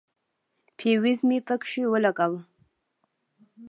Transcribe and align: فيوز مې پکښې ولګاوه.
فيوز 0.77 1.19
مې 1.27 1.39
پکښې 1.47 1.83
ولګاوه. 1.91 2.39